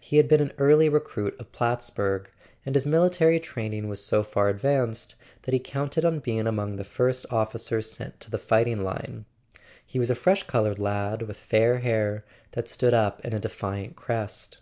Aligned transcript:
He 0.00 0.16
had 0.16 0.26
been 0.26 0.40
an 0.40 0.52
early 0.58 0.88
recruit 0.88 1.36
of 1.38 1.52
Plattsburg, 1.52 2.26
and 2.66 2.74
his 2.74 2.84
military 2.84 3.38
training 3.38 3.86
was 3.86 4.04
so 4.04 4.24
far 4.24 4.48
advanced 4.48 5.14
that 5.42 5.54
he 5.54 5.60
counted 5.60 6.04
on 6.04 6.18
being 6.18 6.44
among 6.48 6.74
the 6.74 6.82
first 6.82 7.24
officers 7.30 7.88
sent 7.88 8.18
to 8.18 8.32
the 8.32 8.36
fighting 8.38 8.82
line. 8.82 9.26
He 9.86 10.00
was 10.00 10.10
a 10.10 10.16
fresh 10.16 10.42
coloured 10.42 10.80
lad, 10.80 11.22
with 11.22 11.36
fair 11.36 11.78
hair 11.78 12.24
that 12.50 12.66
stood 12.68 12.94
up 12.94 13.24
in 13.24 13.32
a 13.32 13.38
defiant 13.38 13.94
crest. 13.94 14.58